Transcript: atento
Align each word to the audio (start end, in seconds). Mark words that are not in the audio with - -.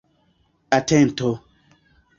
atento 0.79 1.29